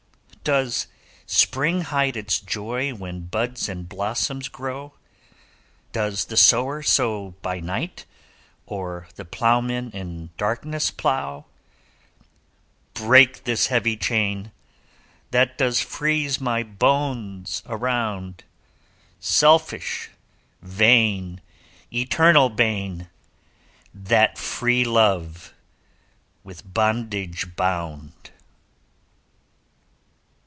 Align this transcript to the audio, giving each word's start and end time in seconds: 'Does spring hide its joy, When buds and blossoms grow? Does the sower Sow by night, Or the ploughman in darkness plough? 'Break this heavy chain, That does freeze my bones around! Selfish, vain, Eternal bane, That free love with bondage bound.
'Does 0.43 0.87
spring 1.27 1.81
hide 1.81 2.17
its 2.17 2.39
joy, 2.39 2.95
When 2.95 3.27
buds 3.27 3.69
and 3.69 3.87
blossoms 3.87 4.49
grow? 4.49 4.95
Does 5.91 6.25
the 6.25 6.35
sower 6.35 6.81
Sow 6.81 7.35
by 7.43 7.59
night, 7.59 8.05
Or 8.65 9.07
the 9.17 9.23
ploughman 9.23 9.91
in 9.91 10.31
darkness 10.37 10.89
plough? 10.89 11.45
'Break 12.95 13.43
this 13.43 13.67
heavy 13.67 13.95
chain, 13.95 14.51
That 15.29 15.59
does 15.59 15.79
freeze 15.79 16.41
my 16.41 16.63
bones 16.63 17.61
around! 17.67 18.43
Selfish, 19.19 20.09
vain, 20.59 21.39
Eternal 21.93 22.49
bane, 22.49 23.09
That 23.93 24.39
free 24.39 24.83
love 24.85 25.53
with 26.43 26.73
bondage 26.73 27.55
bound. 27.55 28.13